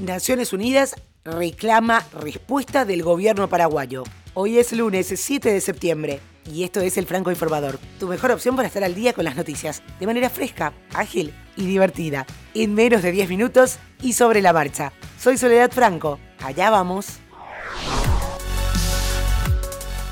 [0.00, 4.04] Naciones Unidas reclama respuesta del gobierno paraguayo.
[4.32, 6.20] Hoy es lunes 7 de septiembre
[6.50, 9.36] y esto es el Franco Informador, tu mejor opción para estar al día con las
[9.36, 14.54] noticias, de manera fresca, ágil y divertida, en menos de 10 minutos y sobre la
[14.54, 14.94] marcha.
[15.18, 17.18] Soy Soledad Franco, allá vamos.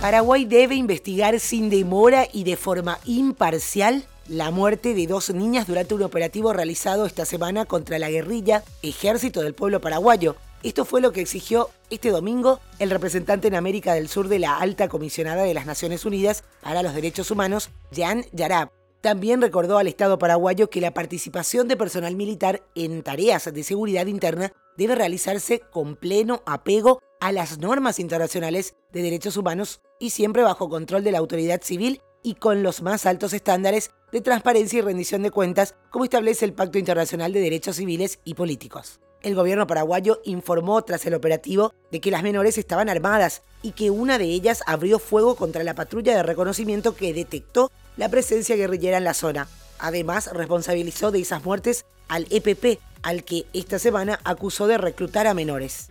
[0.00, 5.94] Paraguay debe investigar sin demora y de forma imparcial la muerte de dos niñas durante
[5.94, 10.36] un operativo realizado esta semana contra la guerrilla Ejército del Pueblo Paraguayo.
[10.62, 14.58] Esto fue lo que exigió este domingo el representante en América del Sur de la
[14.58, 18.70] Alta Comisionada de las Naciones Unidas para los Derechos Humanos, Jan Yarab.
[19.00, 24.06] También recordó al Estado paraguayo que la participación de personal militar en tareas de seguridad
[24.06, 30.42] interna debe realizarse con pleno apego a las normas internacionales de derechos humanos y siempre
[30.42, 34.82] bajo control de la autoridad civil y con los más altos estándares de transparencia y
[34.82, 38.98] rendición de cuentas, como establece el Pacto Internacional de Derechos Civiles y Políticos.
[39.22, 43.90] El gobierno paraguayo informó tras el operativo de que las menores estaban armadas y que
[43.90, 48.98] una de ellas abrió fuego contra la patrulla de reconocimiento que detectó la presencia guerrillera
[48.98, 49.46] en la zona.
[49.78, 55.34] Además, responsabilizó de esas muertes al EPP, al que esta semana acusó de reclutar a
[55.34, 55.90] menores.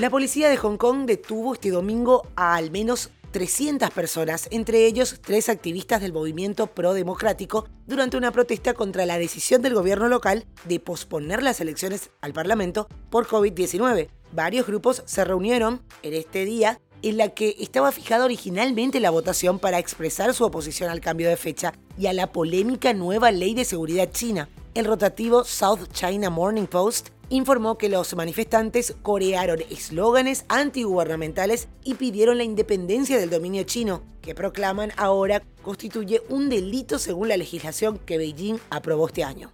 [0.00, 5.20] La policía de Hong Kong detuvo este domingo a al menos 300 personas, entre ellos
[5.20, 10.80] tres activistas del movimiento pro-democrático, durante una protesta contra la decisión del gobierno local de
[10.80, 14.08] posponer las elecciones al Parlamento por COVID-19.
[14.32, 19.58] Varios grupos se reunieron en este día en la que estaba fijada originalmente la votación
[19.58, 23.64] para expresar su oposición al cambio de fecha y a la polémica nueva ley de
[23.64, 24.48] seguridad china.
[24.74, 32.38] El rotativo South China Morning Post informó que los manifestantes corearon eslóganes antigubernamentales y pidieron
[32.38, 38.18] la independencia del dominio chino, que proclaman ahora constituye un delito según la legislación que
[38.18, 39.52] Beijing aprobó este año.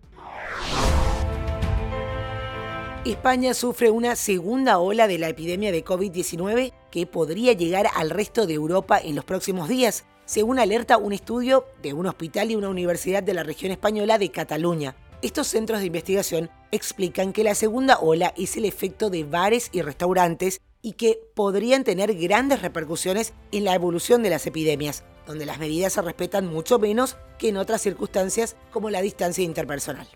[3.05, 8.47] España sufre una segunda ola de la epidemia de COVID-19 que podría llegar al resto
[8.47, 12.69] de Europa en los próximos días, según alerta un estudio de un hospital y una
[12.69, 14.95] universidad de la región española de Cataluña.
[15.23, 19.81] Estos centros de investigación explican que la segunda ola es el efecto de bares y
[19.81, 25.61] restaurantes y que podrían tener grandes repercusiones en la evolución de las epidemias, donde las
[25.61, 30.09] medidas se respetan mucho menos que en otras circunstancias como la distancia interpersonal.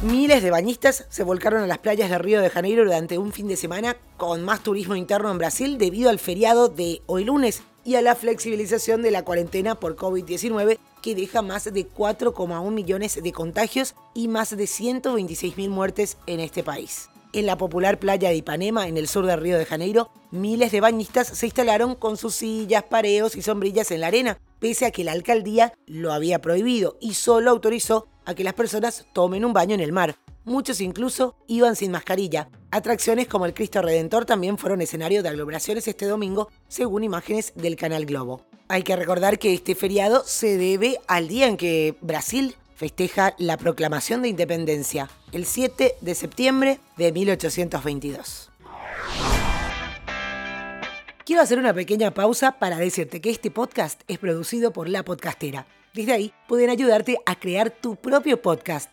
[0.00, 3.48] Miles de bañistas se volcaron a las playas de Río de Janeiro durante un fin
[3.48, 7.96] de semana con más turismo interno en Brasil debido al feriado de hoy lunes y
[7.96, 13.32] a la flexibilización de la cuarentena por COVID-19 que deja más de 4,1 millones de
[13.32, 17.08] contagios y más de 126.000 muertes en este país.
[17.34, 20.80] En la popular playa de Ipanema, en el sur de Río de Janeiro, miles de
[20.80, 25.04] bañistas se instalaron con sus sillas, pareos y sombrillas en la arena, pese a que
[25.04, 29.74] la alcaldía lo había prohibido y solo autorizó a que las personas tomen un baño
[29.74, 30.16] en el mar.
[30.44, 32.48] Muchos incluso iban sin mascarilla.
[32.70, 37.76] Atracciones como el Cristo Redentor también fueron escenario de aglomeraciones este domingo, según imágenes del
[37.76, 38.47] canal Globo.
[38.70, 43.56] Hay que recordar que este feriado se debe al día en que Brasil festeja la
[43.56, 48.50] proclamación de independencia, el 7 de septiembre de 1822.
[51.24, 55.66] Quiero hacer una pequeña pausa para decirte que este podcast es producido por La Podcastera.
[55.94, 58.92] Desde ahí pueden ayudarte a crear tu propio podcast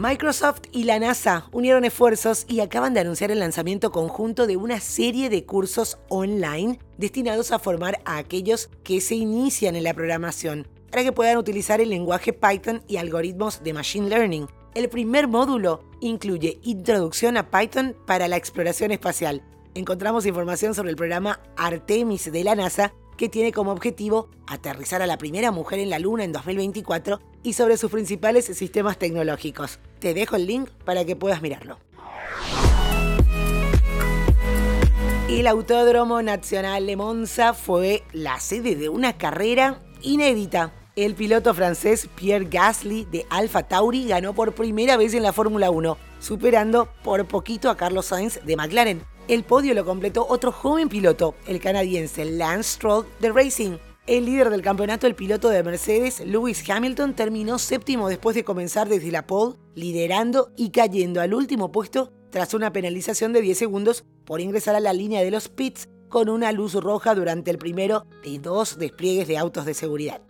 [0.00, 4.80] Microsoft y la NASA unieron esfuerzos y acaban de anunciar el lanzamiento conjunto de una
[4.80, 10.66] serie de cursos online destinados a formar a aquellos que se inician en la programación
[10.90, 15.84] para que puedan utilizar el lenguaje Python y algoritmos de Machine Learning el primer módulo
[16.00, 19.42] incluye Introducción a Python para la exploración espacial.
[19.74, 25.06] Encontramos información sobre el programa Artemis de la NASA que tiene como objetivo aterrizar a
[25.06, 29.78] la primera mujer en la Luna en 2024 y sobre sus principales sistemas tecnológicos.
[29.98, 31.76] Te dejo el link para que puedas mirarlo.
[35.28, 40.72] El Autódromo Nacional de Monza fue la sede de una carrera inédita.
[40.96, 45.70] El piloto francés Pierre Gasly de Alfa Tauri ganó por primera vez en la Fórmula
[45.70, 49.02] 1, superando por poquito a Carlos Sainz de McLaren.
[49.30, 53.78] El podio lo completó otro joven piloto, el canadiense Lance Stroll de Racing.
[54.08, 58.88] El líder del campeonato, el piloto de Mercedes, Lewis Hamilton, terminó séptimo después de comenzar
[58.88, 64.04] desde la pole, liderando y cayendo al último puesto tras una penalización de 10 segundos
[64.24, 68.06] por ingresar a la línea de los pits con una luz roja durante el primero
[68.24, 70.22] de dos despliegues de autos de seguridad.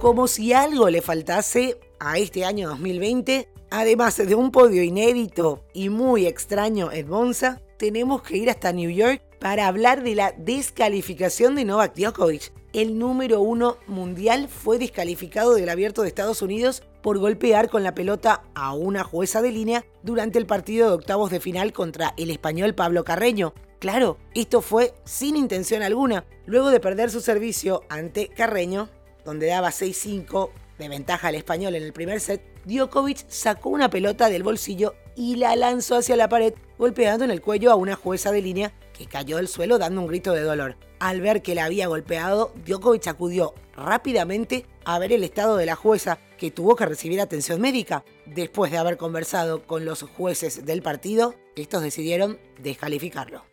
[0.00, 3.48] Como si algo le faltase a este año 2020,
[3.80, 8.90] además de un podio inédito y muy extraño en Monza, tenemos que ir hasta New
[8.90, 12.52] York para hablar de la descalificación de Novak Djokovic.
[12.72, 17.96] El número uno mundial fue descalificado del abierto de Estados Unidos por golpear con la
[17.96, 22.30] pelota a una jueza de línea durante el partido de octavos de final contra el
[22.30, 23.54] español Pablo Carreño.
[23.80, 26.24] Claro, esto fue sin intención alguna.
[26.46, 28.88] Luego de perder su servicio ante Carreño,
[29.24, 34.28] donde daba 6-5 de ventaja al español en el primer set, Djokovic sacó una pelota
[34.28, 38.32] del bolsillo y la lanzó hacia la pared, golpeando en el cuello a una jueza
[38.32, 40.76] de línea que cayó del suelo dando un grito de dolor.
[41.00, 45.76] Al ver que la había golpeado, Djokovic acudió rápidamente a ver el estado de la
[45.76, 48.04] jueza, que tuvo que recibir atención médica.
[48.26, 53.44] Después de haber conversado con los jueces del partido, estos decidieron descalificarlo.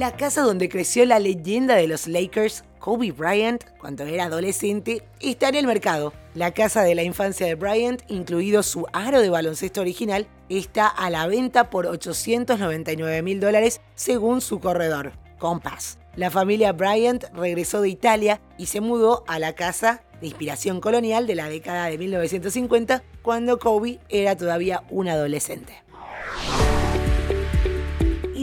[0.00, 5.50] La casa donde creció la leyenda de los Lakers, Kobe Bryant, cuando era adolescente, está
[5.50, 6.14] en el mercado.
[6.34, 11.10] La casa de la infancia de Bryant, incluido su aro de baloncesto original, está a
[11.10, 15.98] la venta por 899 mil dólares según su corredor, Compass.
[16.16, 21.26] La familia Bryant regresó de Italia y se mudó a la casa de inspiración colonial
[21.26, 25.74] de la década de 1950, cuando Kobe era todavía un adolescente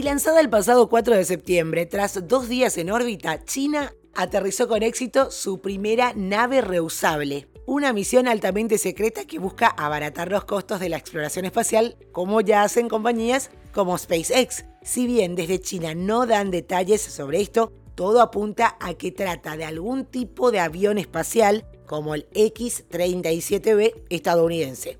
[0.08, 5.30] lanzada el pasado 4 de septiembre, tras dos días en órbita, China aterrizó con éxito
[5.30, 10.96] su primera nave reusable, una misión altamente secreta que busca abaratar los costos de la
[10.96, 14.64] exploración espacial, como ya hacen compañías como SpaceX.
[14.80, 19.66] Si bien desde China no dan detalles sobre esto, todo apunta a que trata de
[19.66, 24.96] algún tipo de avión espacial como el X-37B estadounidense.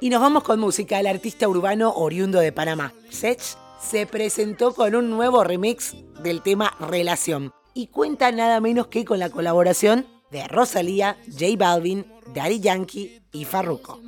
[0.00, 1.00] Y nos vamos con música.
[1.00, 3.40] El artista urbano oriundo de Panamá, Sech,
[3.80, 9.18] se presentó con un nuevo remix del tema Relación y cuenta nada menos que con
[9.18, 14.00] la colaboración de Rosalía, J Balvin, Daddy Yankee y Farruko.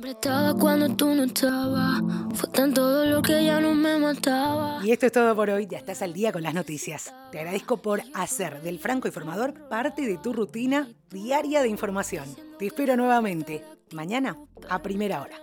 [4.83, 7.13] Y esto es todo por hoy, ya estás al día con las noticias.
[7.31, 12.25] Te agradezco por hacer del Franco Informador parte de tu rutina diaria de información.
[12.57, 14.37] Te espero nuevamente mañana
[14.69, 15.37] a primera hora.